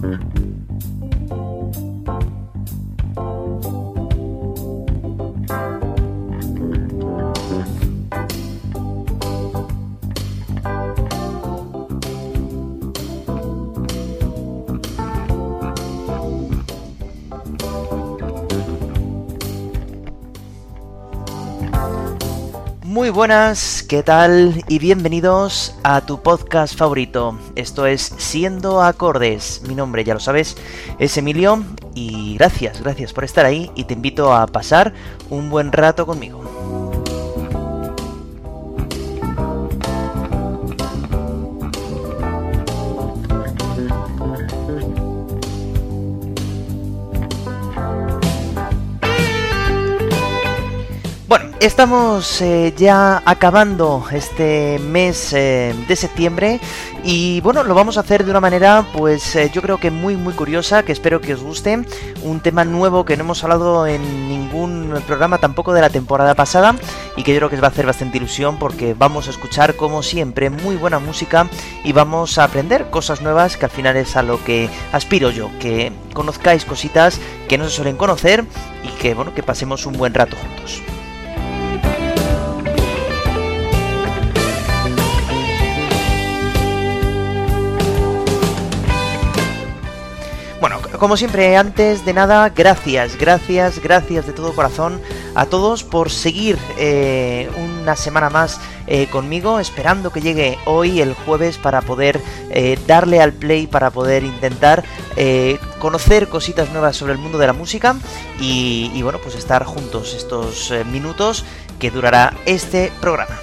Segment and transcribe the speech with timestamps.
[0.00, 0.39] Mm-hmm.
[23.10, 24.62] Muy buenas, ¿qué tal?
[24.68, 27.36] Y bienvenidos a tu podcast favorito.
[27.56, 29.62] Esto es Siendo Acordes.
[29.66, 30.56] Mi nombre, ya lo sabes,
[31.00, 34.94] es Emilio y gracias, gracias por estar ahí y te invito a pasar
[35.28, 36.59] un buen rato conmigo.
[51.60, 56.58] Estamos eh, ya acabando este mes eh, de septiembre
[57.04, 60.16] y bueno, lo vamos a hacer de una manera pues eh, yo creo que muy
[60.16, 61.84] muy curiosa, que espero que os guste,
[62.22, 66.76] un tema nuevo que no hemos hablado en ningún programa tampoco de la temporada pasada
[67.14, 69.76] y que yo creo que os va a hacer bastante ilusión porque vamos a escuchar
[69.76, 71.46] como siempre muy buena música
[71.84, 75.50] y vamos a aprender cosas nuevas que al final es a lo que aspiro yo,
[75.60, 78.46] que conozcáis cositas que no se suelen conocer
[78.82, 80.80] y que bueno, que pasemos un buen rato juntos.
[91.00, 95.00] Como siempre, antes de nada, gracias, gracias, gracias de todo corazón
[95.34, 101.14] a todos por seguir eh, una semana más eh, conmigo, esperando que llegue hoy el
[101.14, 104.84] jueves para poder eh, darle al play, para poder intentar
[105.78, 107.96] conocer cositas nuevas sobre el mundo de la música
[108.38, 111.44] y, y bueno, pues estar juntos estos minutos
[111.78, 113.38] que durará este programa.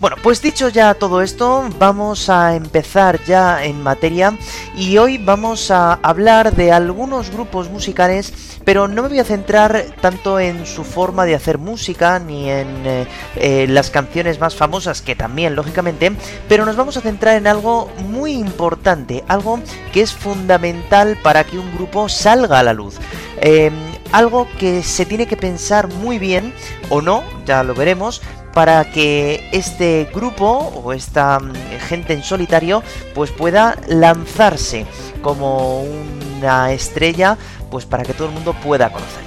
[0.00, 4.34] Bueno, pues dicho ya todo esto, vamos a empezar ya en materia
[4.74, 8.32] y hoy vamos a hablar de algunos grupos musicales,
[8.64, 12.86] pero no me voy a centrar tanto en su forma de hacer música ni en
[12.86, 13.06] eh,
[13.36, 16.12] eh, las canciones más famosas, que también, lógicamente,
[16.48, 19.60] pero nos vamos a centrar en algo muy importante, algo
[19.92, 22.96] que es fundamental para que un grupo salga a la luz.
[23.42, 23.74] Em,
[24.12, 26.54] algo que se tiene que pensar muy bien,
[26.88, 28.22] o no, ya lo veremos,
[28.52, 31.52] para que este grupo o esta mm,
[31.88, 32.82] gente en solitario
[33.14, 34.86] pues pueda lanzarse
[35.22, 37.36] como una estrella
[37.70, 39.22] pues para que todo el mundo pueda conocer.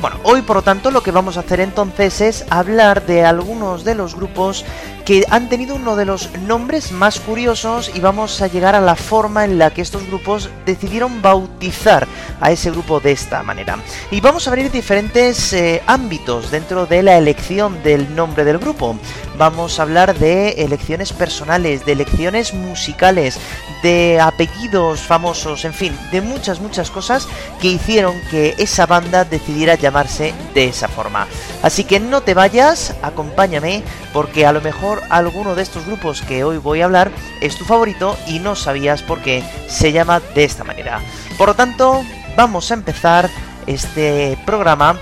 [0.00, 3.84] Bueno, hoy por lo tanto lo que vamos a hacer entonces es hablar de algunos
[3.84, 4.64] de los grupos
[5.04, 8.96] que han tenido uno de los nombres más curiosos y vamos a llegar a la
[8.96, 12.08] forma en la que estos grupos decidieron bautizar
[12.40, 13.78] a ese grupo de esta manera.
[14.10, 18.98] Y vamos a abrir diferentes eh, ámbitos dentro de la elección del nombre del grupo.
[19.38, 23.38] Vamos a hablar de elecciones personales, de elecciones musicales,
[23.84, 27.28] de apellidos famosos, en fin, de muchas, muchas cosas
[27.60, 31.26] que hicieron que esa banda decidiera llamarse de esa forma.
[31.62, 33.82] Así que no te vayas, acompáñame,
[34.12, 37.10] porque a lo mejor alguno de estos grupos que hoy voy a hablar
[37.40, 41.00] es tu favorito y no sabías por qué se llama de esta manera.
[41.38, 42.02] Por lo tanto,
[42.36, 43.30] vamos a empezar
[43.66, 44.98] este programa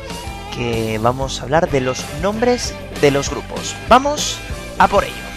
[0.56, 3.74] que vamos a hablar de los nombres de los grupos.
[3.88, 4.38] Vamos
[4.78, 5.33] a por ello.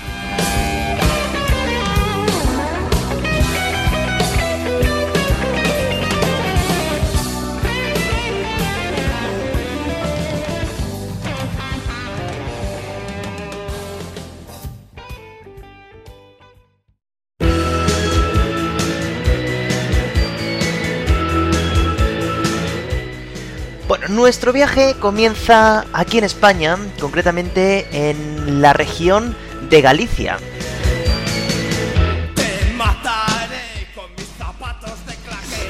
[24.27, 29.37] Nuestro viaje comienza aquí en España, concretamente en la región
[29.69, 30.37] de Galicia.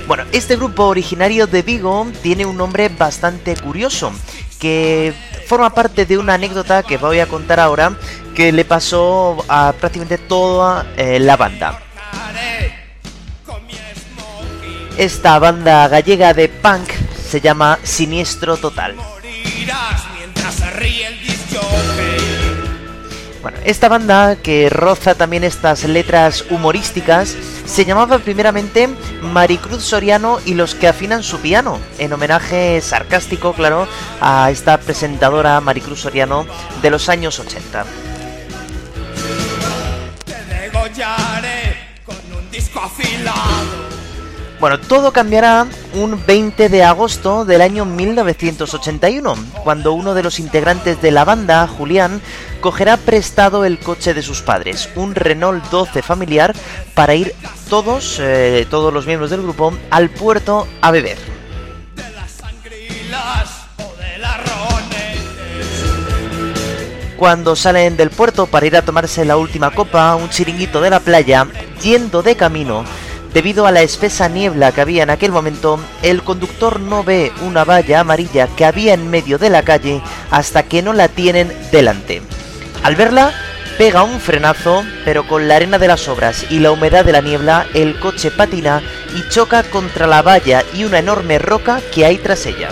[0.07, 4.11] Bueno, este grupo originario de Vigo tiene un nombre bastante curioso,
[4.59, 5.13] que
[5.45, 7.95] forma parte de una anécdota que voy a contar ahora,
[8.35, 11.79] que le pasó a prácticamente toda eh, la banda.
[14.97, 16.96] Esta banda gallega de punk
[17.27, 18.95] se llama Siniestro Total.
[23.41, 27.35] Bueno, esta banda que roza también estas letras humorísticas
[27.65, 28.89] se llamaba primeramente
[29.21, 33.87] Maricruz Soriano y los que afinan su piano, en homenaje sarcástico, claro,
[34.21, 36.45] a esta presentadora Maricruz Soriano
[36.81, 37.85] de los años 80.
[44.59, 51.01] Bueno, todo cambiará un 20 de agosto del año 1981, cuando uno de los integrantes
[51.01, 52.21] de la banda, Julián,
[52.61, 56.55] cogerá prestado el coche de sus padres, un Renault 12 familiar,
[56.93, 57.33] para ir
[57.69, 61.17] todos, eh, todos los miembros del grupo, al puerto a beber.
[67.17, 70.99] Cuando salen del puerto para ir a tomarse la última copa, un chiringuito de la
[70.99, 71.47] playa,
[71.81, 72.85] yendo de camino,
[73.37, 77.65] debido a la espesa niebla que había en aquel momento, el conductor no ve una
[77.65, 80.01] valla amarilla que había en medio de la calle
[80.31, 82.23] hasta que no la tienen delante.
[82.81, 83.31] Al verla,
[83.77, 87.21] pega un frenazo, pero con la arena de las obras y la humedad de la
[87.21, 88.81] niebla, el coche patina
[89.15, 92.69] y choca contra la valla y una enorme roca que hay tras ella.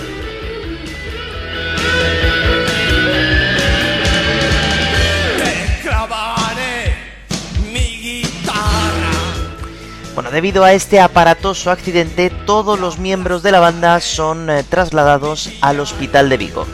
[10.35, 15.79] Debido a este aparatoso accidente, todos los miembros de la banda son eh, trasladados al
[15.79, 16.67] hospital de Vigo.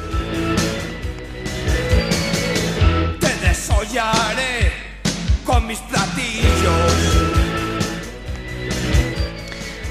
[5.46, 5.80] con mis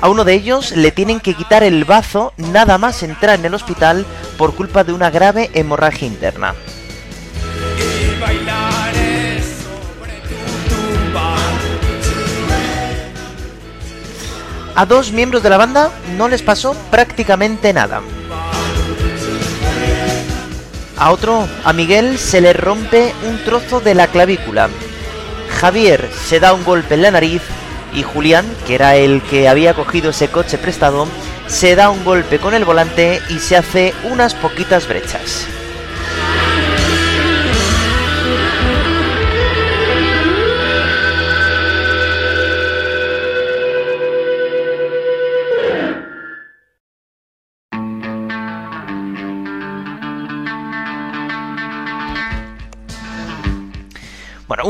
[0.00, 3.54] A uno de ellos le tienen que quitar el bazo nada más entrar en el
[3.54, 4.04] hospital
[4.36, 6.56] por culpa de una grave hemorragia interna.
[14.80, 18.00] A dos miembros de la banda no les pasó prácticamente nada.
[20.96, 24.70] A otro, a Miguel, se le rompe un trozo de la clavícula.
[25.60, 27.42] Javier se da un golpe en la nariz
[27.92, 31.06] y Julián, que era el que había cogido ese coche prestado,
[31.46, 35.44] se da un golpe con el volante y se hace unas poquitas brechas.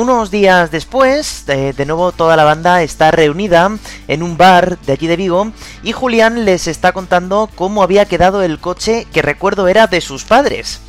[0.01, 3.71] Unos días después, de, nuevo toda la banda está reunida
[4.09, 5.53] en un bar de allí de Vigo
[5.83, 10.25] y Julián les está contando cómo había quedado el coche que recuerdo era de sus
[10.25, 10.81] padres.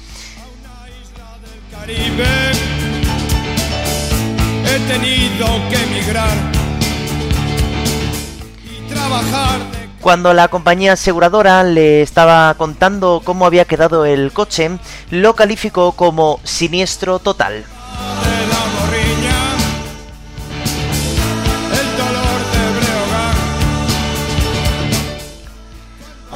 [4.65, 6.37] He tenido que emigrar
[8.63, 9.59] y trabajar.
[9.99, 14.71] Cuando la compañía aseguradora le estaba contando cómo había quedado el coche,
[15.09, 17.65] lo calificó como siniestro total.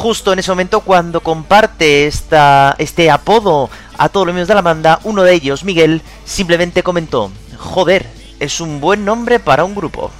[0.05, 4.61] Justo en ese momento cuando comparte esta, este apodo a todos los miembros de la
[4.61, 8.05] banda, uno de ellos, Miguel, simplemente comentó, joder,
[8.39, 10.11] es un buen nombre para un grupo.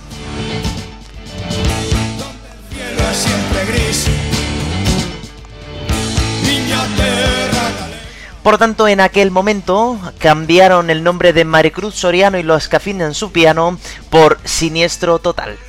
[8.42, 12.78] Por lo tanto, en aquel momento cambiaron el nombre de Maricruz Soriano y los que
[12.78, 13.78] afinan su piano
[14.10, 15.60] por Siniestro Total.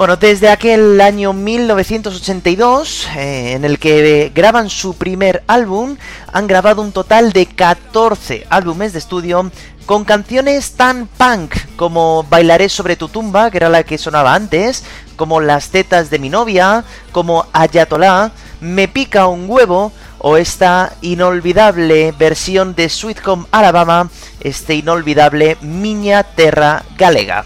[0.00, 5.98] Bueno, desde aquel año 1982, eh, en el que graban su primer álbum,
[6.32, 9.50] han grabado un total de 14 álbumes de estudio
[9.84, 14.84] con canciones tan punk como Bailaré sobre tu tumba, que era la que sonaba antes,
[15.16, 18.30] como Las tetas de mi novia, como Ayatollah,
[18.62, 24.08] Me pica un huevo, o esta inolvidable versión de Sweet Home Alabama,
[24.40, 27.44] este inolvidable Miña Terra Galega.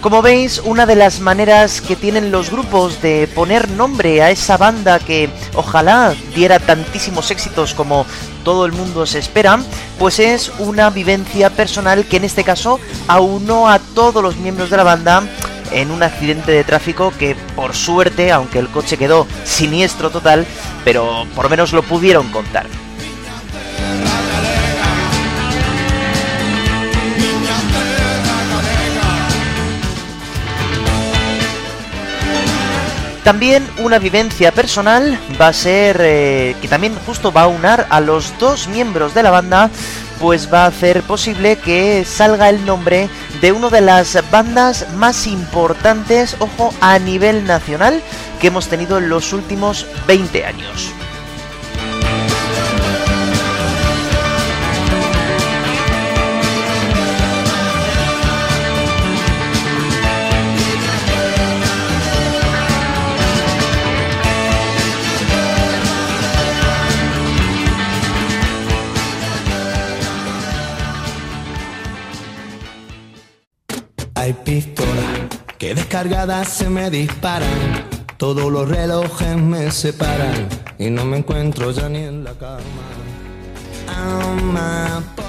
[0.00, 4.56] Como veis, una de las maneras que tienen los grupos de poner nombre a esa
[4.56, 8.06] banda que ojalá diera tantísimos éxitos como
[8.42, 9.60] todo el mundo se espera,
[9.98, 14.78] pues es una vivencia personal que en este caso aunó a todos los miembros de
[14.78, 15.22] la banda
[15.70, 20.46] en un accidente de tráfico que por suerte, aunque el coche quedó siniestro total,
[20.82, 22.66] pero por lo menos lo pudieron contar.
[33.24, 38.00] También una vivencia personal va a ser eh, que también justo va a unar a
[38.00, 39.70] los dos miembros de la banda,
[40.18, 43.08] pues va a hacer posible que salga el nombre
[43.40, 48.02] de una de las bandas más importantes, ojo, a nivel nacional
[48.40, 50.90] que hemos tenido en los últimos 20 años.
[75.74, 77.86] Descargadas se me disparan.
[78.16, 80.48] Todos los relojes me separan
[80.78, 82.60] y no me encuentro ya ni en la cama.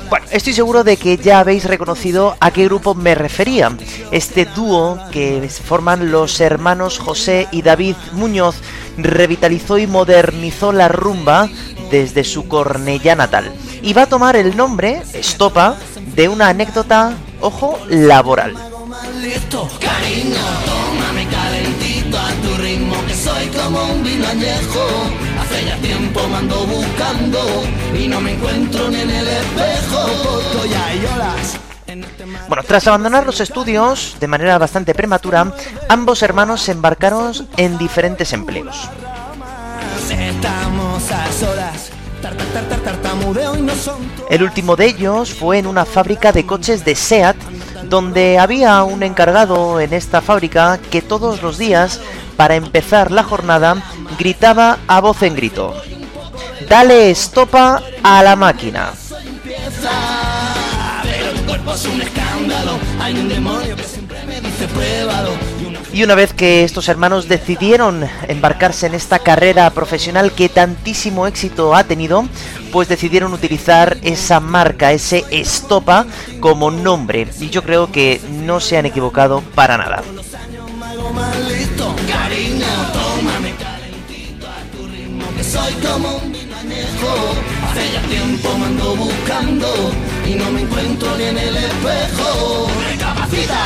[0.10, 3.71] Bueno, estoy seguro de que ya habéis reconocido a qué grupo me refería.
[4.12, 8.55] Este dúo que forman los hermanos José y David Muñoz
[8.98, 11.50] revitalizó y modernizó la rumba
[11.89, 13.53] desde su Cornellá natal.
[13.81, 15.77] Y va a tomar el nombre, Estopa,
[16.13, 18.71] de una anécdota, ojo, laboral.
[19.21, 24.86] Listo, cariño, tómame calentito a tu ritmo que soy como un vino añejo.
[25.39, 27.39] Hace ya tiempo me ando buscando
[27.98, 30.67] y no me encuentro ni en el espejo.
[30.69, 31.57] Ya hay olas.
[32.50, 35.53] Bueno, tras abandonar los estudios de manera bastante prematura,
[35.88, 38.89] ambos hermanos se embarcaron en diferentes empleos.
[44.29, 47.38] El último de ellos fue en una fábrica de coches de SEAT,
[47.91, 52.00] donde había un encargado en esta fábrica que todos los días,
[52.38, 53.83] para empezar la jornada,
[54.17, 55.75] gritaba a voz en grito.
[56.69, 58.93] Dale estopa a la máquina.
[65.93, 71.75] Y una vez que estos hermanos decidieron embarcarse en esta carrera profesional que tantísimo éxito
[71.75, 72.25] ha tenido,
[72.71, 76.05] pues decidieron utilizar esa marca, ese estopa,
[76.39, 77.27] como nombre.
[77.39, 80.01] Y yo creo que no se han equivocado para nada.
[85.51, 87.12] soy como un vino añejo.
[87.65, 89.67] Hace ya tiempo me ando buscando
[90.25, 92.67] y no me encuentro ni en el espejo.
[92.89, 93.63] Recapacita,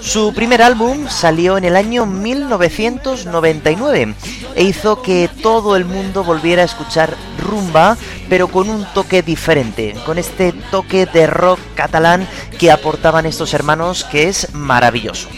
[0.00, 4.14] Su primer álbum salió en el año 1999
[4.54, 7.98] e hizo que todo el mundo volviera a escuchar rumba,
[8.28, 14.04] pero con un toque diferente, con este toque de rock catalán que aportaban estos hermanos
[14.04, 15.28] que es maravilloso.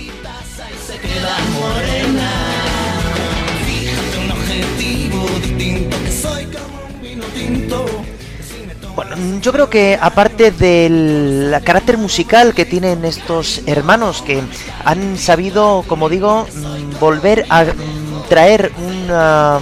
[8.98, 14.42] Bueno, yo creo que aparte del carácter musical que tienen estos hermanos que
[14.84, 19.60] han sabido, como digo, mm, volver a mm, traer una-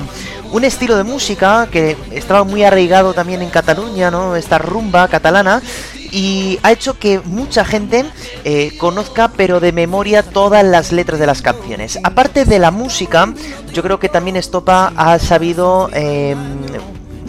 [0.52, 4.37] un estilo de música que estaba muy arraigado también en Cataluña, ¿no?
[4.37, 5.61] Esta rumba catalana
[6.11, 8.07] y ha hecho que mucha gente
[8.45, 11.99] eh, conozca pero de memoria todas las letras de las canciones.
[12.05, 13.31] Aparte de la música,
[13.71, 16.38] yo creo que también Estopa ha sabido em,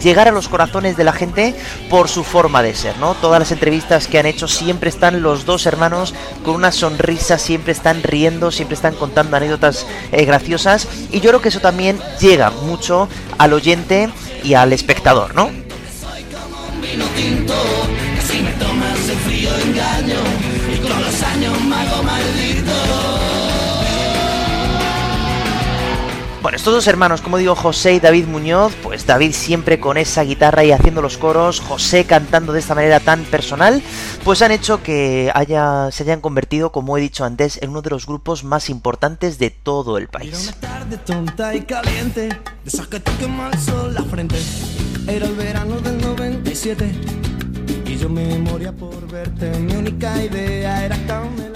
[0.00, 1.54] llegar a los corazones de la gente
[1.90, 3.14] por su forma de ser, ¿no?
[3.14, 6.14] Todas las entrevistas que han hecho siempre están los dos hermanos
[6.44, 11.42] con una sonrisa, siempre están riendo, siempre están contando anécdotas eh, graciosas y yo creo
[11.42, 14.10] que eso también llega mucho al oyente
[14.44, 15.50] y al espectador, ¿no?
[16.80, 17.54] vino tinto
[18.14, 20.20] que si me tomas el frío engaño
[20.74, 23.27] y con los años mago maldito
[26.48, 30.22] Bueno, estos dos hermanos, como digo, José y David Muñoz, pues David siempre con esa
[30.22, 33.82] guitarra y haciendo los coros, José cantando de esta manera tan personal,
[34.24, 37.90] pues han hecho que haya, se hayan convertido, como he dicho antes, en uno de
[37.90, 40.54] los grupos más importantes de todo el país.
[45.06, 47.27] era el verano del 97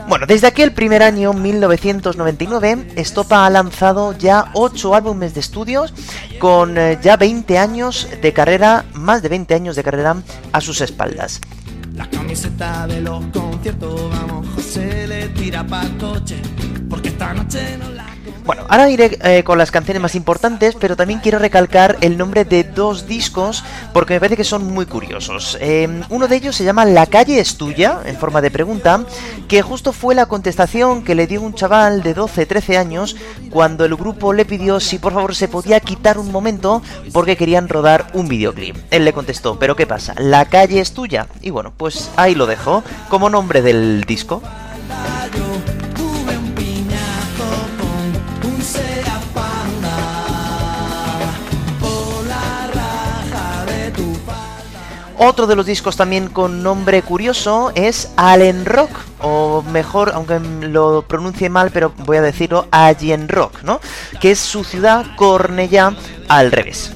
[0.08, 5.94] Bueno, desde aquel primer año, 1999, Estopa ha lanzado ya 8 álbumes de estudios
[6.38, 10.16] con eh, ya 20 años de carrera, más de 20 años de carrera
[10.52, 11.40] a sus espaldas.
[11.94, 16.40] la camiseta de los conciertos vamos José le tira pa' coche
[16.88, 18.11] porque esta noche no la
[18.44, 22.44] Bueno, ahora iré eh, con las canciones más importantes, pero también quiero recalcar el nombre
[22.44, 25.56] de dos discos porque me parece que son muy curiosos.
[25.60, 29.04] Eh, uno de ellos se llama La calle es tuya, en forma de pregunta,
[29.46, 33.16] que justo fue la contestación que le dio un chaval de 12-13 años
[33.50, 36.82] cuando el grupo le pidió si por favor se podía quitar un momento
[37.12, 38.76] porque querían rodar un videoclip.
[38.90, 40.14] Él le contestó, pero ¿qué pasa?
[40.18, 41.28] La calle es tuya.
[41.42, 44.42] Y bueno, pues ahí lo dejo como nombre del disco.
[55.24, 61.02] Otro de los discos también con nombre curioso es Allen Rock, o mejor, aunque lo
[61.02, 63.80] pronuncie mal, pero voy a decirlo, Allen Rock, ¿no?
[64.20, 65.94] Que es su ciudad, Cornellá,
[66.28, 66.92] al revés.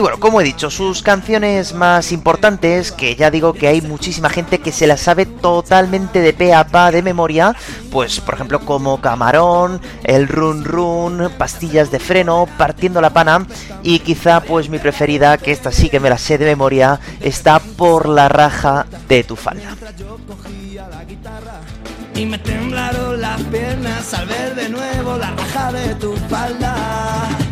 [0.00, 4.58] Bueno, como he dicho, sus canciones más importantes, que ya digo que hay muchísima gente
[4.58, 7.54] que se las sabe totalmente de pe a pa de memoria,
[7.90, 13.46] pues por ejemplo como Camarón, El Run Run, Pastillas de Freno, Partiendo la Pana
[13.82, 17.58] y quizá pues mi preferida, que esta sí que me la sé de memoria, está
[17.60, 19.76] Por la raja de tu falda.
[22.14, 27.51] Y me temblaron las piernas al ver de nuevo la raja de tu falda.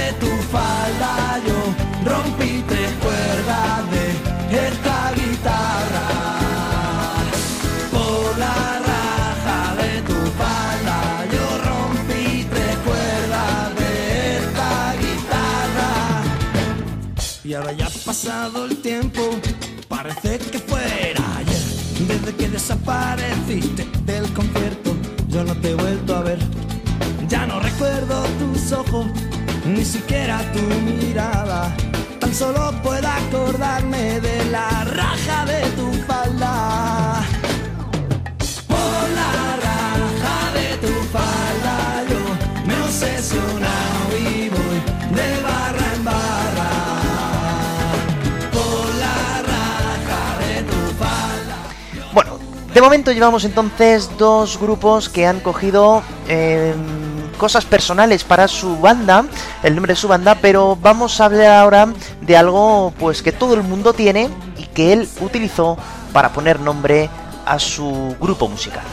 [0.00, 1.12] De tu falda
[1.48, 1.58] yo
[2.10, 4.04] rompí tres cuerdas de
[4.68, 6.06] esta guitarra.
[7.94, 8.58] Por la
[8.90, 10.98] raja de tu falda
[11.34, 13.92] yo rompí tres cuerdas de
[14.38, 14.70] esta
[15.02, 15.92] guitarra.
[17.44, 19.22] Y ahora ya ha pasado el tiempo,
[19.88, 21.64] parece que fuera ayer.
[22.10, 24.90] Desde que desapareciste del concierto,
[25.28, 26.40] yo no te he vuelto a ver.
[27.28, 29.06] Ya no recuerdo tus ojos,
[29.74, 31.74] ni siquiera tu mirada.
[32.18, 37.22] Tan solo puedo acordarme de la raja de tu falda.
[38.68, 39.32] Por la
[39.66, 41.76] raja de tu falda
[42.10, 42.22] yo
[42.66, 44.78] me he obsesionado y voy
[45.16, 46.70] de barra en barra.
[48.52, 51.58] Por la raja de tu falda.
[52.12, 52.38] Bueno,
[52.74, 56.74] de momento llevamos entonces dos grupos que han cogido eh,
[57.40, 59.24] cosas personales para su banda,
[59.62, 61.88] el nombre de su banda, pero vamos a hablar ahora
[62.20, 65.78] de algo pues que todo el mundo tiene y que él utilizó
[66.12, 67.08] para poner nombre
[67.46, 68.84] a su grupo musical.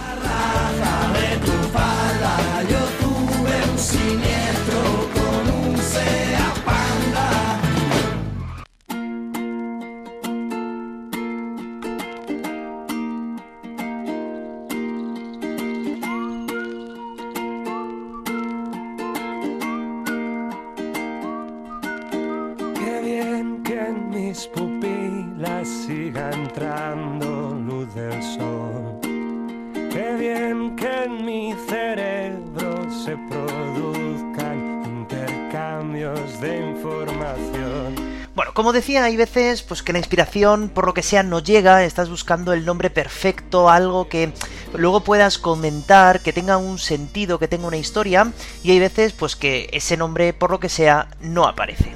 [33.08, 37.96] Se produzcan intercambios de información.
[38.36, 41.86] Bueno, como decía, hay veces pues que la inspiración, por lo que sea, no llega,
[41.86, 44.34] estás buscando el nombre perfecto, algo que
[44.74, 49.38] luego puedas comentar, que tenga un sentido, que tenga una historia, y hay veces pues
[49.38, 51.94] que ese nombre, por lo que sea, no aparece.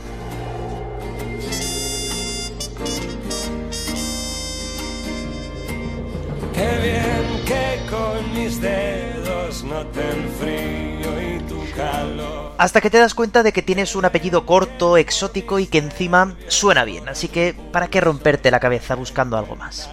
[6.54, 12.54] Qué bien que con mis dedos noten frío y tu calor.
[12.58, 16.36] Hasta que te das cuenta de que tienes un apellido corto, exótico y que encima
[16.48, 19.90] suena bien, así que ¿para qué romperte la cabeza buscando algo más?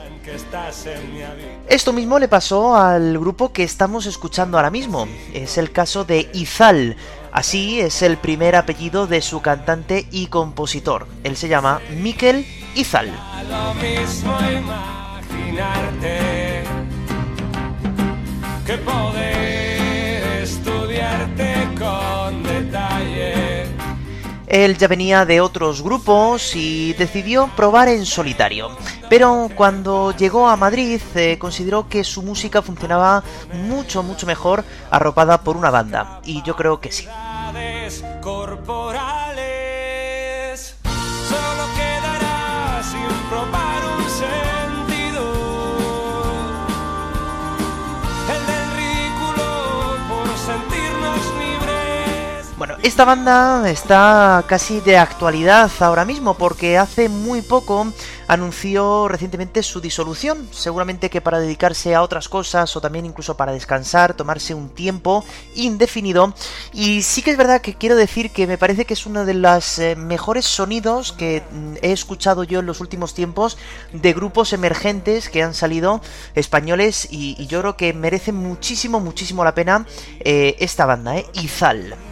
[1.68, 5.08] Esto mismo le pasó al grupo que estamos escuchando ahora mismo.
[5.32, 6.96] Es el caso de Izal.
[7.32, 11.06] Así es el primer apellido de su cantante y compositor.
[11.24, 13.10] Él se llama Mikel Izal.
[13.48, 14.36] lo mismo
[15.30, 16.48] imaginarte
[18.68, 23.64] que poder estudiarte con detalle.
[24.46, 28.68] Él ya venía de otros grupos y decidió probar en solitario.
[29.08, 35.40] Pero cuando llegó a Madrid eh, consideró que su música funcionaba mucho, mucho mejor arropada
[35.42, 36.20] por una banda.
[36.24, 37.08] Y yo creo que sí.
[52.88, 57.92] Esta banda está casi de actualidad ahora mismo porque hace muy poco
[58.28, 63.52] anunció recientemente su disolución, seguramente que para dedicarse a otras cosas o también incluso para
[63.52, 65.22] descansar, tomarse un tiempo
[65.54, 66.32] indefinido.
[66.72, 69.34] Y sí que es verdad que quiero decir que me parece que es uno de
[69.34, 73.58] los eh, mejores sonidos que mm, he escuchado yo en los últimos tiempos
[73.92, 76.00] de grupos emergentes que han salido
[76.34, 79.86] españoles y, yo creo que merece muchísimo, muchísimo la pena
[80.20, 81.26] eh, esta banda, ¿eh?
[81.34, 82.07] Izal.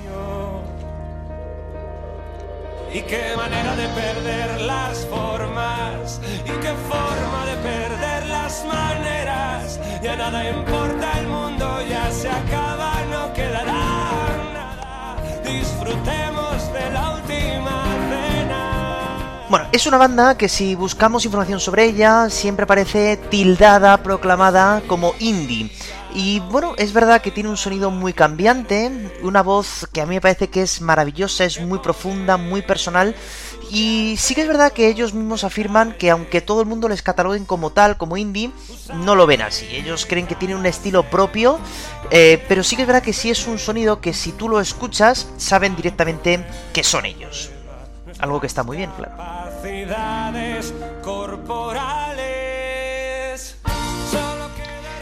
[2.93, 9.81] Y qué manera de perder las formas y qué forma de perder las maneras.
[10.03, 13.73] Ya nada importa el mundo ya se acaba no quedará
[14.53, 15.17] nada.
[15.45, 19.47] Disfrutemos de la última cena.
[19.49, 25.15] Bueno, es una banda que si buscamos información sobre ella siempre aparece tildada, proclamada como
[25.19, 25.71] indie.
[26.19, 30.15] Y bueno, es verdad que tiene un sonido muy cambiante, una voz que a mí
[30.15, 33.15] me parece que es maravillosa, es muy profunda, muy personal.
[33.71, 37.03] Y sí que es verdad que ellos mismos afirman que aunque todo el mundo les
[37.03, 38.51] cataloguen como tal, como indie,
[38.95, 39.67] no lo ven así.
[39.71, 41.59] Ellos creen que tienen un estilo propio,
[42.11, 44.59] eh, pero sí que es verdad que sí es un sonido que si tú lo
[44.59, 47.51] escuchas, saben directamente que son ellos.
[48.21, 49.17] Algo que está muy bien, claro.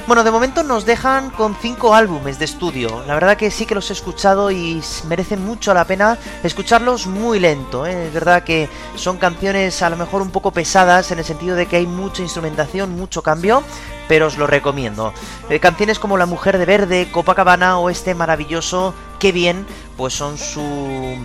[0.07, 3.03] Bueno, de momento nos dejan con cinco álbumes de estudio.
[3.07, 7.41] La verdad que sí que los he escuchado y merecen mucho la pena escucharlos muy
[7.41, 7.87] lento.
[7.87, 8.09] ¿eh?
[8.09, 11.65] Es verdad que son canciones a lo mejor un poco pesadas en el sentido de
[11.65, 13.63] que hay mucha instrumentación, mucho cambio,
[14.07, 15.15] pero os lo recomiendo.
[15.49, 20.37] Eh, canciones como La Mujer de Verde, Copacabana o este maravilloso Qué bien, pues son
[20.37, 21.17] su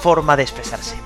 [0.00, 0.96] forma de expresarse.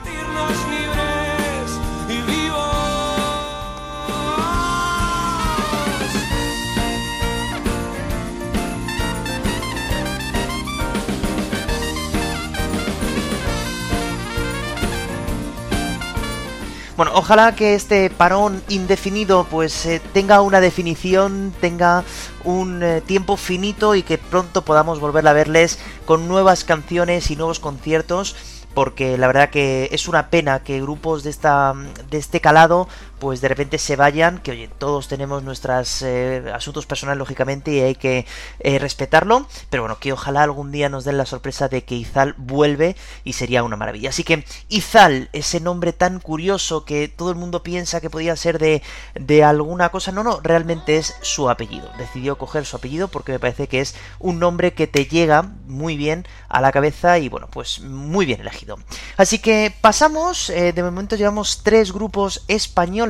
[16.96, 22.04] Bueno, ojalá que este parón indefinido pues eh, tenga una definición, tenga
[22.42, 27.36] un eh, tiempo finito y que pronto podamos volver a verles con nuevas canciones y
[27.36, 28.34] nuevos conciertos
[28.72, 31.74] porque la verdad que es una pena que grupos de esta
[32.10, 36.86] de este calado pues de repente se vayan, que oye, todos tenemos nuestros eh, asuntos
[36.86, 38.26] personales lógicamente y hay que
[38.60, 42.34] eh, respetarlo, pero bueno, que ojalá algún día nos den la sorpresa de que Izal
[42.36, 44.10] vuelve y sería una maravilla.
[44.10, 48.58] Así que Izal, ese nombre tan curioso que todo el mundo piensa que podía ser
[48.58, 48.82] de,
[49.14, 51.90] de alguna cosa, no, no, realmente es su apellido.
[51.98, 55.96] Decidió coger su apellido porque me parece que es un nombre que te llega muy
[55.96, 58.78] bien a la cabeza y bueno, pues muy bien elegido.
[59.16, 63.05] Así que pasamos, eh, de momento llevamos tres grupos españoles,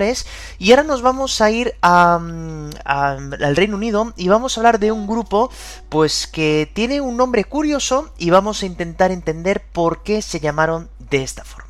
[0.58, 4.92] y ahora nos vamos a ir mm, al Reino Unido y vamos a hablar de
[4.92, 5.50] un grupo
[5.88, 10.90] pues que tiene un nombre curioso y vamos a intentar entender por qué se llamaron
[11.10, 11.66] de esta forma.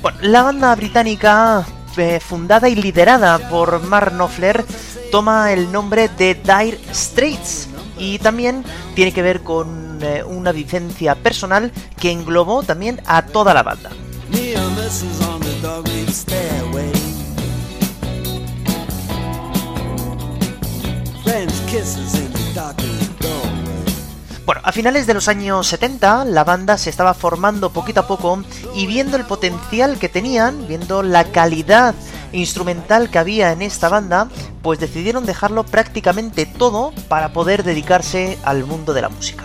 [0.00, 4.64] Bueno, la banda británica eh, fundada y liderada por Mark Knopfler
[5.10, 8.64] toma el nombre de Dire Straits y también
[8.94, 13.90] tiene que ver con eh, una vivencia personal que englobó también a toda la banda.
[24.48, 28.42] Bueno, a finales de los años 70 la banda se estaba formando poquito a poco
[28.74, 31.94] y viendo el potencial que tenían, viendo la calidad
[32.32, 34.30] instrumental que había en esta banda,
[34.62, 39.44] pues decidieron dejarlo prácticamente todo para poder dedicarse al mundo de la música.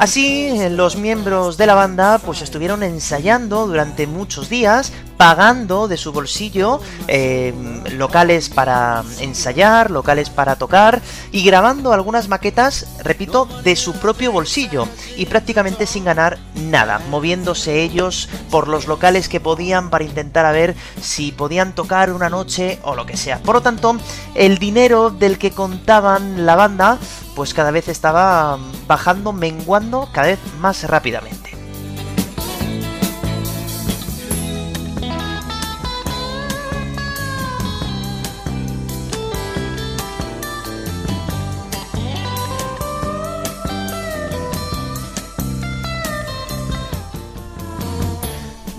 [0.00, 6.10] Así, los miembros de la banda pues estuvieron ensayando durante muchos días, pagando de su
[6.10, 7.52] bolsillo eh,
[7.98, 14.88] locales para ensayar, locales para tocar y grabando algunas maquetas, repito, de su propio bolsillo
[15.18, 20.52] y prácticamente sin ganar nada, moviéndose ellos por los locales que podían para intentar a
[20.52, 23.40] ver si podían tocar una noche o lo que sea.
[23.40, 23.98] Por lo tanto,
[24.34, 26.98] el dinero del que contaban la banda
[27.34, 31.50] pues cada vez estaba bajando, menguando cada vez más rápidamente.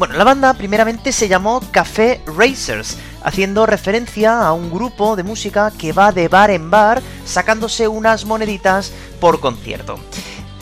[0.01, 5.71] Bueno, la banda primeramente se llamó Café Racers, haciendo referencia a un grupo de música
[5.77, 9.99] que va de bar en bar sacándose unas moneditas por concierto.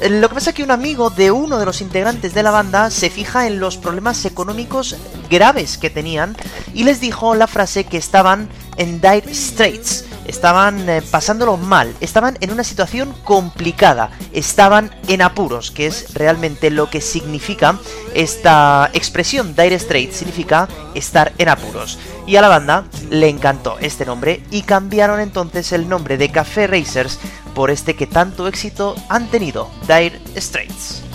[0.01, 2.89] Lo que pasa es que un amigo de uno de los integrantes de la banda
[2.89, 4.95] se fija en los problemas económicos
[5.29, 6.37] graves que tenían
[6.73, 12.37] y les dijo la frase que estaban en dire straits, estaban eh, pasándolo mal, estaban
[12.39, 17.77] en una situación complicada, estaban en apuros, que es realmente lo que significa
[18.13, 21.99] esta expresión dire straits, significa estar en apuros.
[22.27, 26.67] Y a la banda le encantó este nombre y cambiaron entonces el nombre de Café
[26.67, 27.19] Racers
[27.55, 31.08] por este que tanto éxito han tenido, Dire Straits.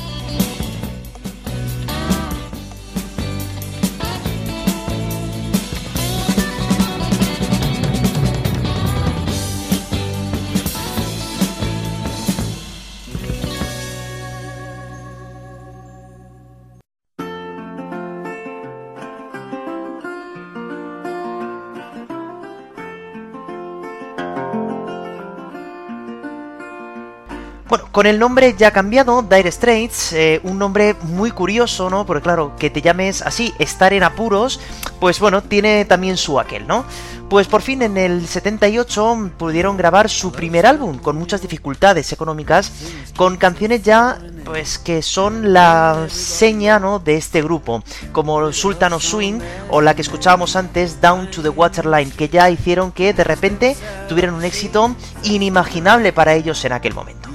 [27.66, 32.04] Bueno, con el nombre ya cambiado, Dire Straits, eh, un nombre muy curioso, ¿no?
[32.04, 34.60] Porque claro, que te llames así, estar en apuros,
[35.00, 36.84] pues bueno, tiene también su aquel, ¿no?
[37.30, 42.70] Pues por fin en el 78 pudieron grabar su primer álbum con muchas dificultades económicas,
[43.16, 46.98] con canciones ya pues que son la seña ¿no?
[46.98, 51.48] de este grupo, como Sultan of Swing o la que escuchábamos antes, Down to the
[51.48, 53.74] Waterline, que ya hicieron que de repente
[54.06, 57.33] tuvieran un éxito inimaginable para ellos en aquel momento.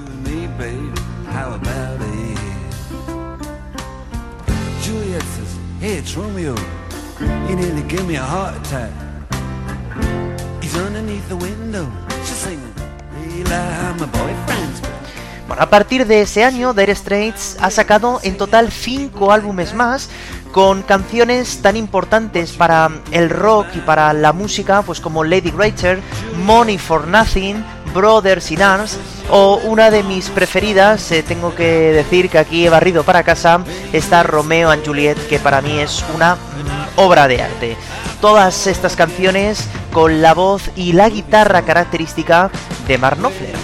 [5.80, 6.54] Hey, it's Romeo.
[7.48, 8.90] He nearly gave me a heart attack.
[10.62, 11.90] He's underneath the window.
[12.24, 12.74] She's singing,
[13.14, 14.82] Rely, my boyfriend's.
[15.48, 20.08] Bueno, a partir de ese año, Dire Straits ha sacado en total 5 álbumes más
[20.52, 26.00] con canciones tan importantes para el rock y para la música, pues como Lady Writer,
[26.44, 28.98] Money for Nothing, Brothers in Arms
[29.30, 33.60] o una de mis preferidas, eh, tengo que decir que aquí he barrido para casa,
[33.92, 36.38] está Romeo and Juliet, que para mí es una mm,
[37.00, 37.76] obra de arte.
[38.20, 42.50] Todas estas canciones con la voz y la guitarra característica
[42.86, 43.54] de Mark Knopfler.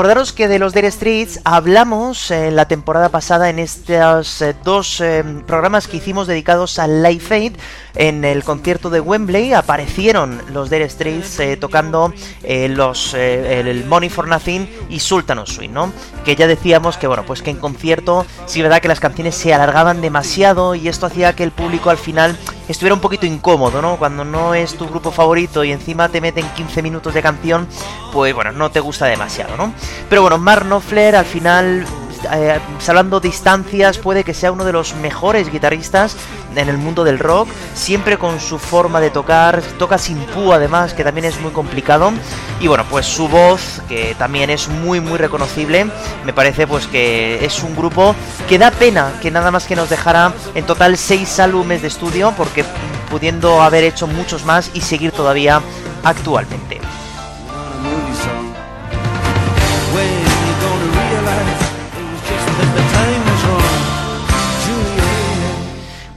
[0.00, 4.98] Acordaros que de los Dire Straits hablamos en la temporada pasada en estos eh, dos
[5.02, 7.52] eh, programas que hicimos dedicados al Live Aid.
[7.96, 13.84] En el concierto de Wembley aparecieron los Dire Straits eh, tocando eh, los eh, el
[13.84, 15.92] Money for Nothing y Sultan of Swing, ¿no?
[16.24, 19.52] Que ya decíamos que bueno, pues que en concierto sí verdad que las canciones se
[19.52, 23.96] alargaban demasiado y esto hacía que el público al final estuviera un poquito incómodo, ¿no?
[23.96, 27.66] Cuando no es tu grupo favorito y encima te meten 15 minutos de canción,
[28.12, 29.74] pues bueno, no te gusta demasiado, ¿no?
[30.08, 31.86] Pero bueno, Mark Knopfler al final,
[32.32, 36.16] eh, salvando distancias, puede que sea uno de los mejores guitarristas
[36.56, 40.94] en el mundo del rock, siempre con su forma de tocar, toca sin púa además,
[40.94, 42.12] que también es muy complicado,
[42.60, 45.86] y bueno, pues su voz, que también es muy muy reconocible,
[46.24, 48.14] me parece pues que es un grupo
[48.48, 52.34] que da pena que nada más que nos dejara en total 6 álbumes de estudio,
[52.36, 52.64] porque
[53.10, 55.60] pudiendo haber hecho muchos más y seguir todavía
[56.04, 56.79] actualmente.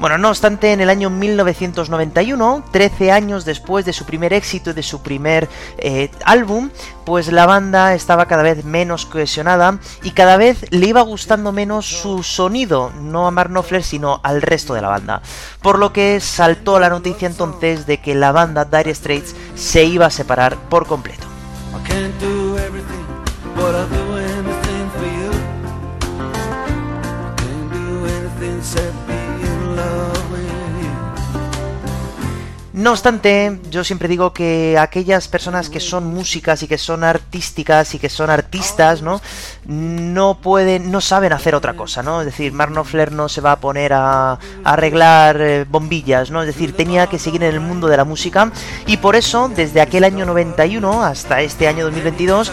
[0.03, 4.73] Bueno, no obstante, en el año 1991, 13 años después de su primer éxito y
[4.73, 6.71] de su primer eh, álbum,
[7.05, 11.85] pues la banda estaba cada vez menos cohesionada y cada vez le iba gustando menos
[11.85, 15.21] su sonido, no a Mark Knopfler, sino al resto de la banda.
[15.61, 20.07] Por lo que saltó la noticia entonces de que la banda Dire Straits se iba
[20.07, 21.23] a separar por completo.
[23.65, 24.22] I
[32.73, 37.93] No obstante, yo siempre digo que aquellas personas que son músicas y que son artísticas
[37.93, 39.21] y que son artistas, ¿no?
[39.65, 42.21] No pueden, no saben hacer otra cosa, ¿no?
[42.21, 46.41] Es decir, Mark Knopfler no se va a poner a, arreglar eh, bombillas, ¿no?
[46.41, 48.51] Es decir, tenía que seguir en el mundo de la música
[48.87, 52.51] y por eso, desde aquel año 91 hasta este año 2022,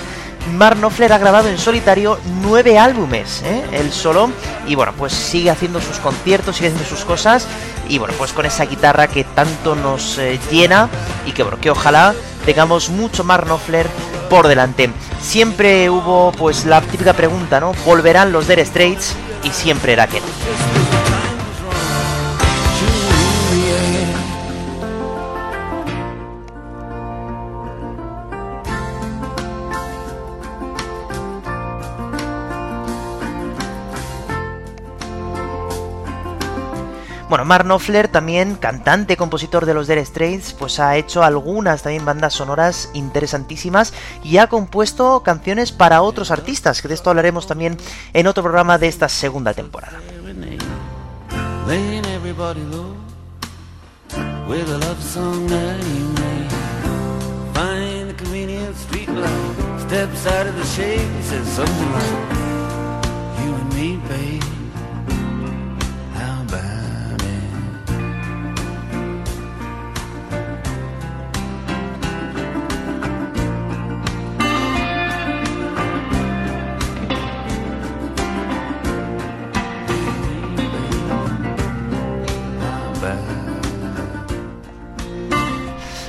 [0.53, 3.65] Mark Knopfler ha grabado en solitario nueve álbumes, ¿eh?
[3.73, 4.31] él solo,
[4.67, 7.47] y bueno, pues sigue haciendo sus conciertos, sigue haciendo sus cosas,
[7.89, 10.89] y bueno, pues con esa guitarra que tanto nos eh, llena,
[11.27, 13.87] y que bueno, que ojalá tengamos mucho Mark Knopfler
[14.29, 14.91] por delante.
[15.21, 17.73] Siempre hubo pues la típica pregunta, ¿no?
[17.85, 19.15] ¿Volverán los Dire Straits?
[19.43, 20.80] Y siempre era que no.
[37.31, 42.05] Bueno, Mark Knopfler, también cantante, compositor de los Dire Straits, pues ha hecho algunas también
[42.05, 47.79] bandas sonoras interesantísimas y ha compuesto canciones para otros artistas, que de esto hablaremos también
[48.15, 50.01] en otro programa de esta segunda temporada.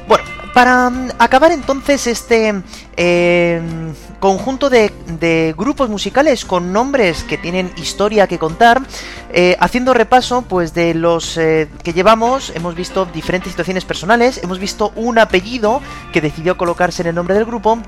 [0.08, 0.24] Bueno,
[0.54, 2.62] para mm, acabar entonces este
[2.98, 3.62] eh,
[4.20, 8.82] conjunto de, de grupos musicales con nombres que tienen historia que contar.
[9.34, 14.60] Eh, haciendo repaso, pues de los eh, que llevamos, hemos visto diferentes situaciones personales, hemos
[14.60, 17.80] visto un apellido que decidió colocarse en el nombre del grupo.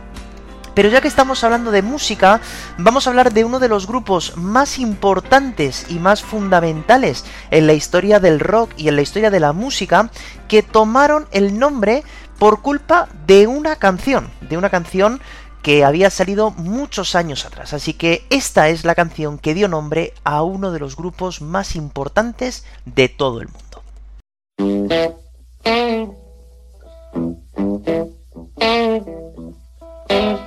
[0.73, 2.41] Pero ya que estamos hablando de música,
[2.77, 7.73] vamos a hablar de uno de los grupos más importantes y más fundamentales en la
[7.73, 10.09] historia del rock y en la historia de la música,
[10.47, 12.03] que tomaron el nombre
[12.39, 15.21] por culpa de una canción, de una canción
[15.61, 17.73] que había salido muchos años atrás.
[17.73, 21.75] Así que esta es la canción que dio nombre a uno de los grupos más
[21.75, 23.81] importantes de todo el mundo.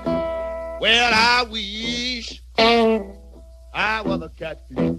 [0.79, 4.99] Well, I wish I was a catfish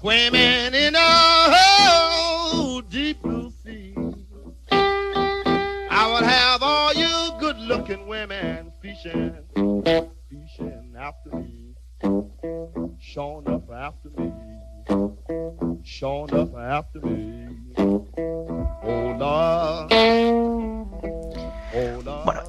[0.00, 3.94] swimming in a deep blue sea.
[4.72, 9.36] I would have all you good-looking women fishing,
[10.28, 11.76] fishing after me,
[12.98, 14.32] showing up after me,
[15.84, 17.46] showing up after me.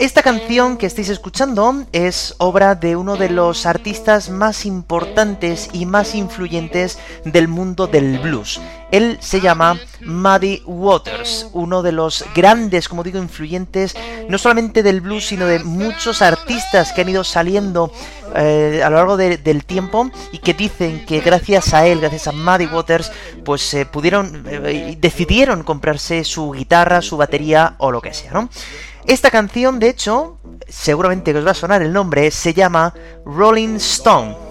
[0.02, 5.86] Esta canción que estáis escuchando es obra de uno de los artistas más importantes y
[5.86, 8.60] más influyentes del mundo del blues.
[8.92, 13.96] Él se llama Muddy Waters, uno de los grandes, como digo, influyentes,
[14.28, 17.92] no solamente del blues, sino de muchos artistas que han ido saliendo
[18.36, 22.28] eh, a lo largo de- del tiempo y que dicen que gracias a él, gracias
[22.28, 23.12] a Muddy Waters,
[23.46, 28.50] pues eh, pudieron, eh, decidieron comprarse su guitarra, su batería o lo que sea, ¿no?
[29.08, 30.38] Esta canción, de hecho,
[30.68, 32.94] seguramente que os va a sonar el nombre, se llama
[33.26, 34.51] Rolling Stone.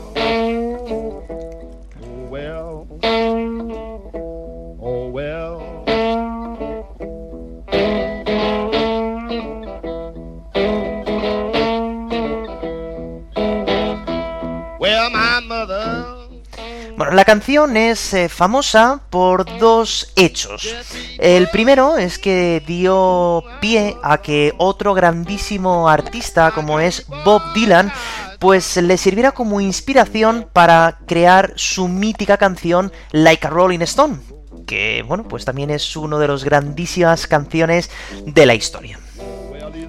[17.01, 20.77] Bueno, la canción es eh, famosa por dos hechos.
[21.17, 27.91] El primero es que dio pie a que otro grandísimo artista como es Bob Dylan
[28.39, 34.19] pues le sirviera como inspiración para crear su mítica canción Like a Rolling Stone,
[34.67, 37.91] que bueno, pues también es uno de los grandísimas canciones
[38.27, 38.99] de la historia.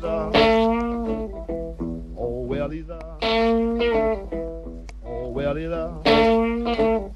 [0.01, 0.31] A.
[5.03, 6.40] Oh, well,
[6.75, 7.10] he's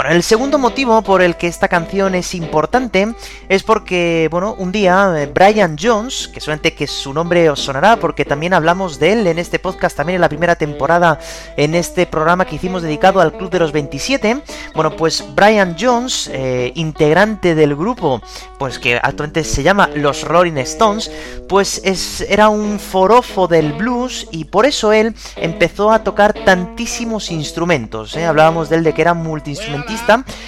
[0.00, 3.14] Bueno, el segundo motivo por el que esta canción es importante
[3.50, 6.40] es porque, bueno, un día eh, Brian Jones, que
[6.72, 10.22] que su nombre os sonará porque también hablamos de él en este podcast, también en
[10.22, 11.18] la primera temporada,
[11.54, 14.42] en este programa que hicimos dedicado al Club de los 27,
[14.74, 18.22] bueno, pues Brian Jones, eh, integrante del grupo,
[18.58, 21.10] pues que actualmente se llama Los Rolling Stones,
[21.46, 27.30] pues es, era un forofo del blues y por eso él empezó a tocar tantísimos
[27.30, 28.16] instrumentos.
[28.16, 28.24] ¿eh?
[28.24, 29.89] Hablábamos de él de que era multiinstrumentista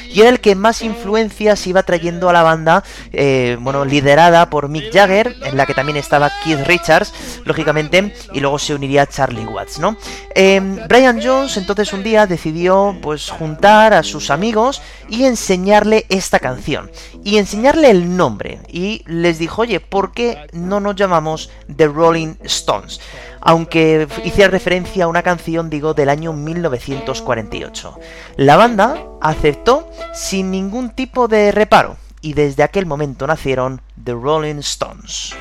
[0.09, 4.69] y era el que más influencias iba trayendo a la banda, eh, bueno, liderada por
[4.69, 7.13] Mick Jagger, en la que también estaba Keith Richards,
[7.45, 9.97] lógicamente, y luego se uniría Charlie Watts, ¿no?
[10.35, 16.39] Eh, Brian Jones entonces un día decidió pues juntar a sus amigos y enseñarle esta
[16.39, 16.91] canción
[17.25, 22.35] y enseñarle el nombre y les dijo, oye, ¿por qué no nos llamamos The Rolling
[22.45, 23.01] Stones?
[23.45, 27.99] Aunque hiciera referencia a una canción, digo, del año 1948.
[28.37, 34.61] La banda aceptó sin ningún tipo de reparo y desde aquel momento nacieron The Rolling
[34.61, 35.35] Stones.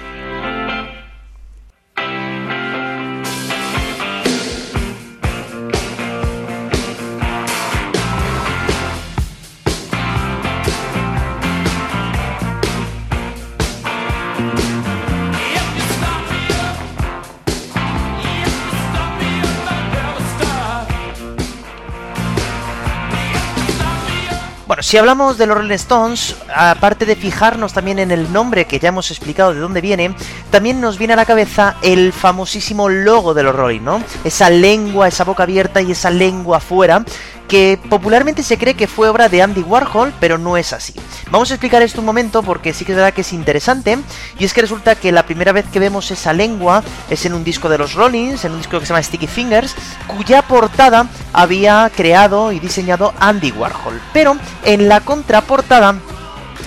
[24.92, 28.90] Si hablamos de los Rolling Stones, aparte de fijarnos también en el nombre que ya
[28.90, 30.14] hemos explicado de dónde viene,
[30.50, 34.04] también nos viene a la cabeza el famosísimo logo de los Rolling, ¿no?
[34.26, 37.06] Esa lengua, esa boca abierta y esa lengua afuera,
[37.52, 40.94] que popularmente se cree que fue obra de Andy Warhol, pero no es así.
[41.32, 43.98] Vamos a explicar esto un momento porque sí que es verdad que es interesante,
[44.40, 47.44] y es que resulta que la primera vez que vemos esa lengua es en un
[47.44, 49.76] disco de los Rollins, en un disco que se llama Sticky Fingers,
[50.08, 54.00] cuya portada había creado y diseñado Andy Warhol.
[54.14, 55.96] Pero en la contraportada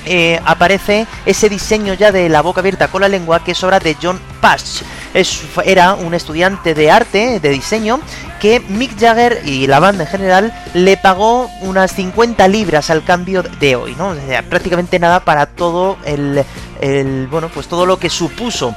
[0.06, 3.78] eh, aparece ese diseño ya de la boca abierta con la lengua que es obra
[3.78, 4.82] de John Patch.
[5.14, 8.00] Es, era un estudiante de arte, de diseño,
[8.40, 13.42] que Mick Jagger y la banda en general le pagó unas 50 libras al cambio
[13.42, 14.08] de hoy, ¿no?
[14.08, 16.44] O sea, prácticamente nada para todo el
[17.30, 18.74] bueno, pues todo lo que supuso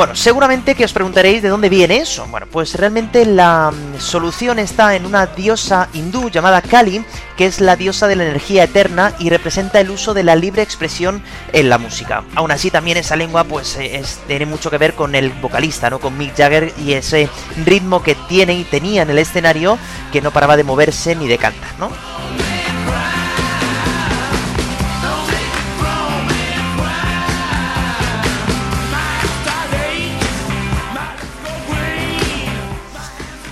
[0.00, 2.26] Bueno, seguramente que os preguntaréis de dónde viene eso.
[2.28, 7.04] Bueno, pues realmente la mm, solución está en una diosa hindú llamada Kali,
[7.36, 10.62] que es la diosa de la energía eterna y representa el uso de la libre
[10.62, 11.22] expresión
[11.52, 12.24] en la música.
[12.34, 15.98] Aún así, también esa lengua pues es, tiene mucho que ver con el vocalista, ¿no?
[15.98, 17.28] Con Mick Jagger y ese
[17.66, 19.76] ritmo que tiene y tenía en el escenario
[20.12, 21.90] que no paraba de moverse ni de cantar, ¿no?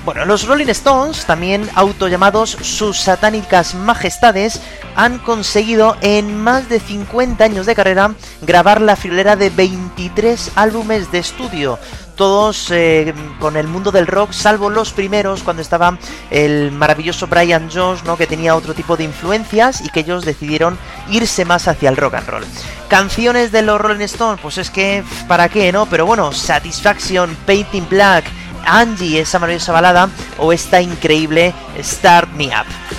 [0.08, 4.58] Bueno, los Rolling Stones, también autollamados sus satánicas majestades,
[4.96, 11.12] han conseguido en más de 50 años de carrera grabar la filera de 23 álbumes
[11.12, 11.78] de estudio,
[12.16, 15.98] todos eh, con el mundo del rock, salvo los primeros cuando estaba
[16.30, 18.16] el maravilloso Brian Jones, ¿no?
[18.16, 20.78] que tenía otro tipo de influencias y que ellos decidieron
[21.10, 22.44] irse más hacia el rock and roll.
[22.88, 25.84] Canciones de los Rolling Stones, pues es que, ¿para qué, no?
[25.84, 28.24] Pero bueno, Satisfaction, Painting Black,
[28.68, 30.08] Angie, esa maravillosa balada,
[30.38, 32.97] o esta increíble Start Me Up.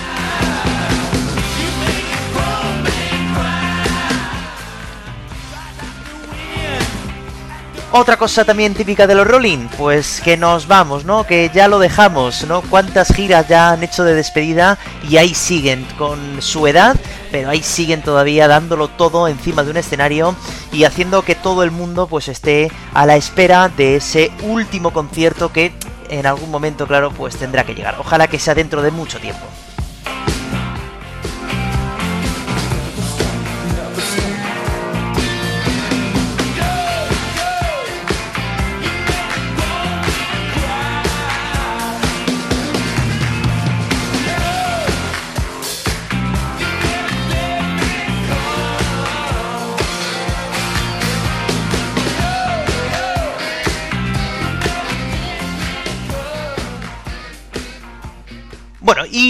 [7.92, 11.24] Otra cosa también típica de los Rolling, pues que nos vamos, ¿no?
[11.26, 12.62] Que ya lo dejamos, ¿no?
[12.62, 14.78] Cuántas giras ya han hecho de despedida
[15.08, 16.94] y ahí siguen con su edad,
[17.32, 20.36] pero ahí siguen todavía dándolo todo encima de un escenario
[20.72, 25.52] y haciendo que todo el mundo pues esté a la espera de ese último concierto
[25.52, 25.72] que
[26.10, 27.96] en algún momento, claro, pues tendrá que llegar.
[27.98, 29.44] Ojalá que sea dentro de mucho tiempo.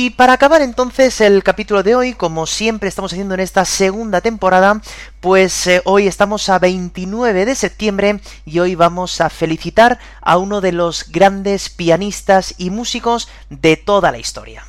[0.03, 4.23] Y para acabar entonces el capítulo de hoy, como siempre estamos haciendo en esta segunda
[4.23, 4.81] temporada,
[5.21, 10.63] pues eh, hoy estamos a 29 de septiembre y hoy vamos a felicitar a uno
[10.63, 14.65] de los grandes pianistas y músicos de toda la historia.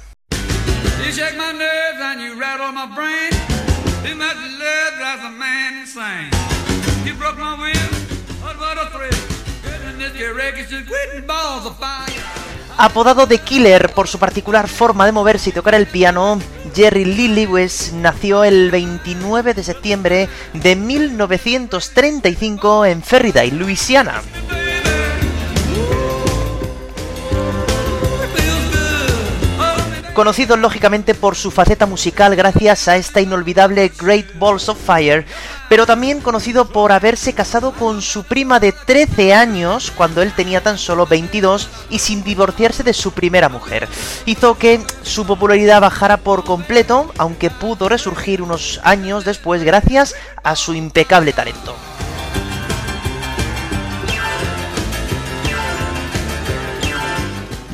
[12.84, 16.40] Apodado de Killer por su particular forma de moverse y tocar el piano,
[16.74, 24.24] Jerry Lee Lewis nació el 29 de septiembre de 1935 en Ferriday, Luisiana.
[30.14, 35.26] Conocido lógicamente por su faceta musical gracias a esta inolvidable Great Balls of Fire,
[35.70, 40.62] pero también conocido por haberse casado con su prima de 13 años cuando él tenía
[40.62, 43.88] tan solo 22 y sin divorciarse de su primera mujer.
[44.26, 50.58] Hizo que su popularidad bajara por completo, aunque pudo resurgir unos años después gracias a
[50.58, 51.74] su impecable talento.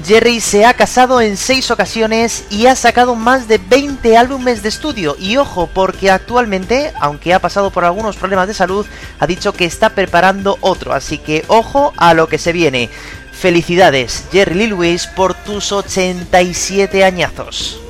[0.08, 4.70] Jerry se ha casado en seis ocasiones y ha sacado más de 20 álbumes de
[4.70, 5.18] estudio.
[5.20, 8.86] Y ojo, porque actualmente, aunque ha pasado por algunos problemas de salud,
[9.20, 10.94] ha dicho que está preparando otro.
[10.94, 12.90] Así que ojo a lo que se viene.
[13.34, 17.82] Felicidades, Jerry Lee Lewis, por tus 87 añazos.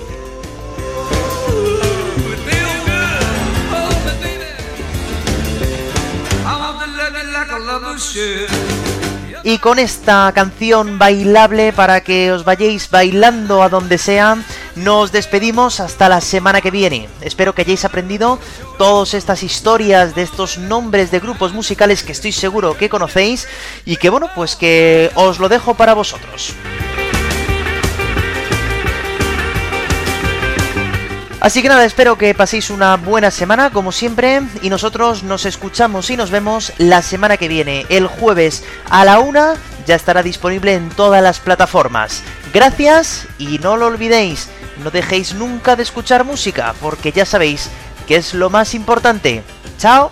[9.44, 14.38] Y con esta canción bailable para que os vayáis bailando a donde sea,
[14.76, 17.08] nos despedimos hasta la semana que viene.
[17.22, 18.40] Espero que hayáis aprendido
[18.78, 23.48] todas estas historias de estos nombres de grupos musicales que estoy seguro que conocéis
[23.86, 26.54] y que bueno, pues que os lo dejo para vosotros.
[31.48, 36.10] Así que nada, espero que paséis una buena semana como siempre y nosotros nos escuchamos
[36.10, 39.54] y nos vemos la semana que viene, el jueves a la una,
[39.86, 42.22] ya estará disponible en todas las plataformas.
[42.54, 44.50] Gracias y no lo olvidéis,
[44.84, 47.70] no dejéis nunca de escuchar música porque ya sabéis
[48.10, 49.42] que es lo más importante.
[49.78, 50.12] Chao.